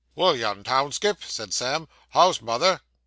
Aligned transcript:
'Well, 0.15 0.35
young 0.35 0.63
townskip,' 0.63 1.23
said 1.23 1.53
Sam, 1.53 1.87
'how's 2.09 2.41
mother? 2.41 2.81